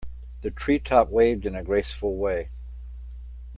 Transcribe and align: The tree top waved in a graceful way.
The 0.41 0.49
tree 0.49 0.79
top 0.79 1.09
waved 1.09 1.45
in 1.45 1.53
a 1.53 1.61
graceful 1.63 2.17
way. 2.17 2.49